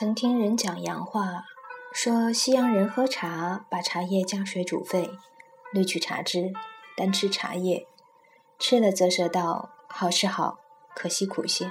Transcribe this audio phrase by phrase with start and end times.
[0.00, 1.44] 曾听人讲洋话，
[1.92, 5.10] 说西洋人喝茶，把茶叶加水煮沸，
[5.74, 6.54] 滤去茶汁，
[6.96, 7.86] 单吃茶叶。
[8.58, 10.58] 吃了则舌道：“好是好，
[10.94, 11.70] 可惜苦些。”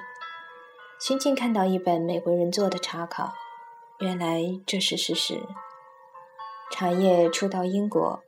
[1.02, 3.34] 新近看到一本美国人做的茶考，
[3.98, 5.42] 原来这是事实。
[6.70, 8.22] 茶叶初到英国，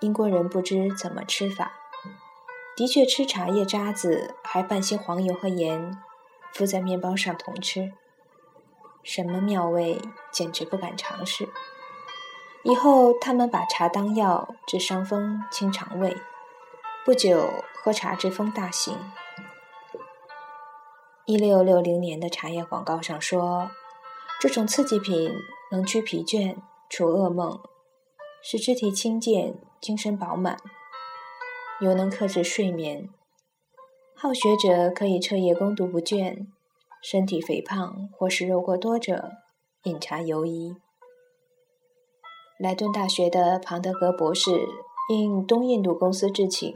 [0.00, 1.72] 英国人不知怎么吃法，
[2.74, 5.94] 的确吃茶叶渣子，还拌些黄油和盐，
[6.54, 7.92] 敷在面包上同吃。
[9.06, 10.00] 什么妙味，
[10.32, 11.48] 简直不敢尝试。
[12.64, 16.16] 以后他们把茶当药，治伤风、清肠胃。
[17.04, 18.98] 不久，喝茶之风大行。
[21.24, 23.70] 一六六零年的茶叶广告上说，
[24.40, 25.32] 这种刺激品
[25.70, 26.56] 能驱疲倦、
[26.90, 27.60] 除噩梦，
[28.42, 30.56] 使肢体轻健、精神饱满，
[31.80, 33.08] 又能克制睡眠。
[34.16, 36.48] 好学者可以彻夜攻读不倦。
[37.08, 39.30] 身体肥胖或是肉过多者，
[39.84, 40.74] 饮茶尤宜。
[42.58, 44.50] 莱顿大学的庞德格博士
[45.08, 46.74] 应东印度公司致请，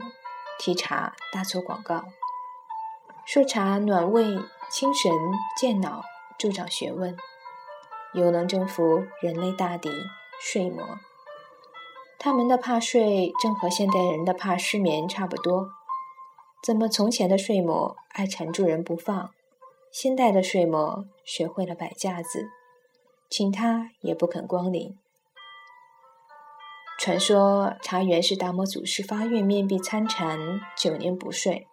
[0.57, 2.05] 提茶大做广告，
[3.25, 4.23] 说茶暖胃、
[4.71, 5.11] 清神、
[5.59, 6.01] 健脑、
[6.39, 7.17] 助长学问，
[8.13, 9.89] 又能征服人类大敌
[10.39, 10.81] 睡魔。
[12.17, 15.67] 他们的怕睡正和现代人的怕失眠差不多。
[16.63, 19.31] 怎么从前的睡魔爱缠住人不放？
[19.91, 22.49] 现代的睡魔学会了摆架子，
[23.29, 24.97] 请他也不肯光临。
[26.97, 31.67] 传说茶园是达摩祖师发愿面壁参禅九年不睡，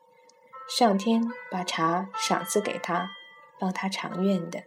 [0.69, 3.09] 上天把茶赏赐给他，
[3.61, 4.65] 帮他偿愿的。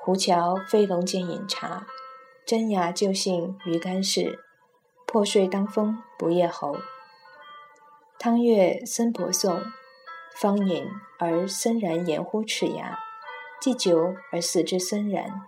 [0.00, 1.86] 胡桥飞龙见饮茶，
[2.44, 4.40] 真牙就姓鱼干氏，
[5.06, 6.76] 破睡当风不夜侯。
[8.18, 9.62] 汤月僧伯颂。
[10.38, 10.86] 方饮
[11.18, 12.98] 而森然，言乎齿牙；
[13.58, 15.42] 既久而四之森然。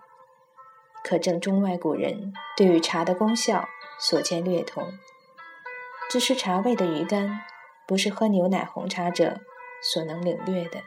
[1.04, 3.68] 可证中外古人对于茶的功效
[3.98, 4.92] 所见略同。
[6.08, 7.42] 只是茶味的余甘，
[7.86, 9.40] 不是喝牛奶红茶者
[9.82, 10.80] 所能领略的。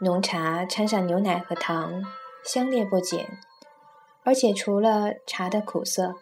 [0.00, 2.02] 浓茶掺上牛奶和糖，
[2.44, 3.38] 香烈不减，
[4.24, 6.16] 而且除了茶的苦涩。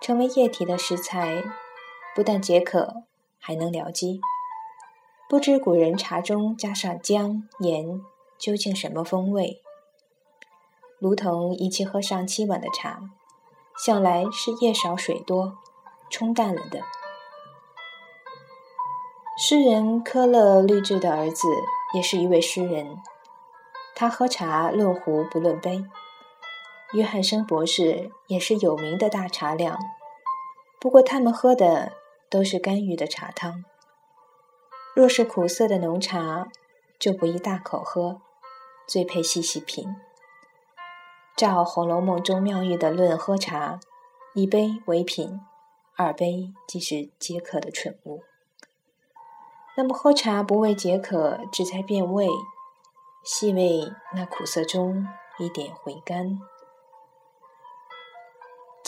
[0.00, 1.42] 成为液体的食材，
[2.14, 3.02] 不但解渴，
[3.38, 4.20] 还能疗饥。
[5.28, 8.00] 不知古人茶中加上姜、盐，
[8.38, 9.62] 究竟什么风味？
[10.98, 13.00] 如同一气喝上七碗的茶，
[13.76, 15.58] 想来是叶少水多，
[16.10, 16.80] 冲淡了的。
[19.38, 21.46] 诗人科勒律治的儿子
[21.94, 22.98] 也是一位诗人，
[23.94, 25.84] 他喝茶论壶不论杯。
[26.92, 29.78] 约翰生博士也是有名的大茶量，
[30.80, 31.92] 不过他们喝的
[32.28, 33.64] 都是甘郁的茶汤。
[34.96, 36.48] 若是苦涩的浓茶，
[36.98, 38.20] 就不宜大口喝，
[38.88, 39.94] 最配细细品。
[41.36, 43.78] 照《红楼梦》中妙玉的论喝茶，
[44.34, 45.40] 一杯为品，
[45.96, 48.24] 二杯即是解渴的蠢物。
[49.76, 52.28] 那么喝茶不为解渴，只在变味，
[53.24, 55.06] 细味那苦涩中
[55.38, 56.40] 一点回甘。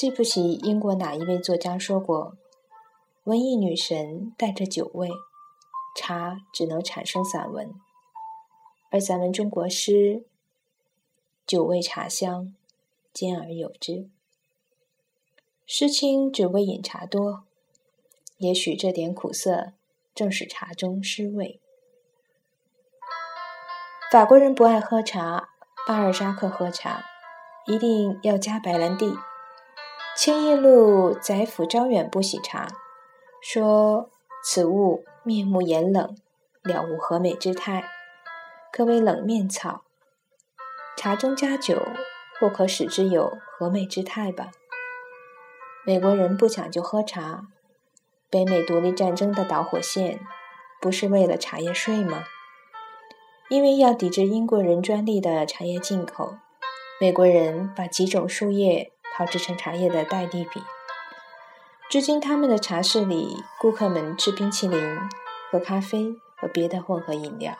[0.02, 2.36] 记不起英国哪一位作家说过
[3.22, 5.08] ：“文艺女神带着酒味，
[5.94, 7.68] 茶只能产生散文；
[8.90, 10.24] 而咱们中国诗，
[11.46, 12.52] 酒味茶香，
[13.12, 14.10] 兼而有之。
[15.66, 17.44] 诗清只为饮茶多，
[18.38, 19.72] 也许这点苦涩
[20.12, 21.60] 正是茶中诗味。
[24.10, 25.50] 法国人不爱喝茶，
[25.86, 27.04] 巴尔扎克喝茶
[27.68, 29.16] 一定要加白兰地。”
[30.14, 32.68] 清一路宰府招远不喜茶，
[33.40, 34.10] 说
[34.44, 36.14] 此物面目严冷，
[36.62, 37.84] 了无和美之态，
[38.70, 39.84] 可谓冷面草。
[40.98, 41.80] 茶中加酒，
[42.38, 44.50] 或可使之有和美之态吧。
[45.86, 47.46] 美国人不讲究喝茶，
[48.28, 50.20] 北美独立战争的导火线，
[50.80, 52.24] 不是为了茶叶税吗？
[53.48, 56.36] 因为要抵制英国人专利的茶叶进口，
[57.00, 58.92] 美国人把几种树叶。
[59.24, 60.62] 制成茶叶的代替品。
[61.88, 64.98] 至今，他们的茶室里，顾客们吃冰淇淋、
[65.50, 67.54] 喝咖啡和别的混合饮料。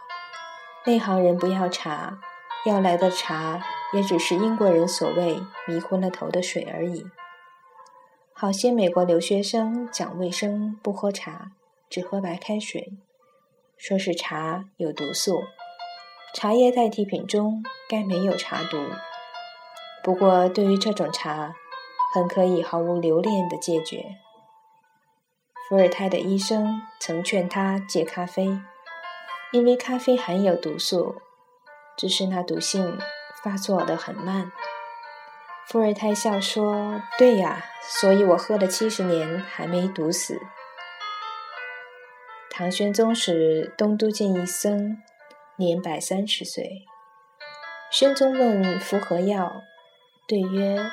[0.86, 2.18] 内行人不要茶，
[2.64, 3.62] 要来的茶
[3.92, 7.04] 也只是英国人所谓迷昏了头的水而已。
[8.32, 11.52] 好些美国留学生讲卫生，不喝茶，
[11.90, 12.94] 只喝白开水，
[13.76, 15.42] 说是茶有毒素，
[16.34, 18.78] 茶叶代替品中该没有茶毒。
[20.04, 21.54] 不过，对于这种茶，
[22.12, 24.16] 很可以毫无留恋的戒绝。
[25.68, 28.60] 伏尔泰的医生曾劝他戒咖啡，
[29.52, 31.22] 因为咖啡含有毒素，
[31.96, 32.98] 只是那毒性
[33.42, 34.50] 发作的很慢。
[35.68, 40.40] 伏尔泰笑说：“对呀，所以我喝了七十年还没毒死。”
[42.50, 44.98] 唐玄宗时，东都见一僧，
[45.56, 46.84] 年百三十岁。
[47.90, 49.62] 宣宗问服何药，
[50.26, 50.90] 对曰：“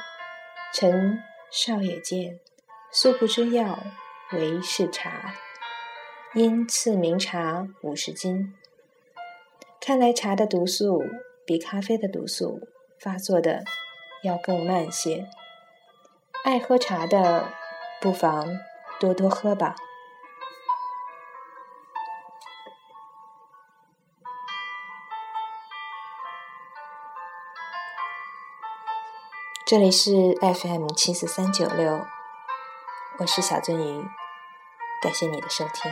[0.74, 2.40] 臣少也见，
[2.92, 3.80] 素不知药，
[4.34, 5.34] 唯是茶。”
[6.36, 8.54] 因赐名茶五十斤。
[9.80, 11.04] 看来茶的毒素
[11.46, 12.68] 比咖啡的毒素
[13.00, 13.64] 发作的
[14.24, 15.28] 要更慢些。
[16.44, 17.50] 爱喝茶的，
[18.00, 18.60] 不妨
[19.00, 19.76] 多多喝吧。
[29.70, 32.04] 这里是 FM 七四三九六，
[33.20, 34.04] 我是小鳟鱼，
[35.00, 35.92] 感谢你的收听。